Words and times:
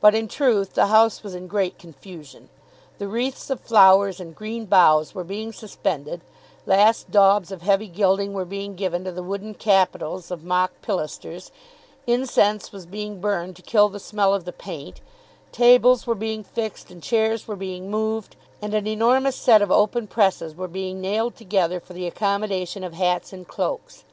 But 0.00 0.14
in 0.14 0.28
truth 0.28 0.74
the 0.74 0.86
house 0.86 1.24
was 1.24 1.34
in 1.34 1.48
great 1.48 1.76
confusion. 1.76 2.50
The 2.98 3.08
wreaths 3.08 3.50
of 3.50 3.58
flowers 3.58 4.20
and 4.20 4.32
green 4.32 4.64
boughs 4.66 5.12
were 5.12 5.24
being 5.24 5.52
suspended, 5.52 6.20
last 6.66 7.10
daubs 7.10 7.50
of 7.50 7.62
heavy 7.62 7.88
gilding 7.88 8.32
were 8.32 8.44
being 8.44 8.76
given 8.76 9.02
to 9.02 9.10
the 9.10 9.24
wooden 9.24 9.54
capitals 9.54 10.30
of 10.30 10.44
mock 10.44 10.70
pilasters, 10.82 11.50
incense 12.06 12.70
was 12.70 12.86
being 12.86 13.20
burned 13.20 13.56
to 13.56 13.62
kill 13.62 13.88
the 13.88 13.98
smell 13.98 14.32
of 14.32 14.44
the 14.44 14.52
paint, 14.52 15.00
tables 15.50 16.06
were 16.06 16.14
being 16.14 16.44
fixed 16.44 16.92
and 16.92 17.02
chairs 17.02 17.48
were 17.48 17.56
being 17.56 17.90
moved; 17.90 18.36
and 18.62 18.72
an 18.72 18.86
enormous 18.86 19.34
set 19.34 19.62
of 19.62 19.72
open 19.72 20.06
presses 20.06 20.54
were 20.54 20.68
being 20.68 21.00
nailed 21.00 21.34
together 21.34 21.80
for 21.80 21.92
the 21.92 22.06
accommodation 22.06 22.84
of 22.84 22.92
hats 22.92 23.32
and 23.32 23.48
cloaks. 23.48 24.04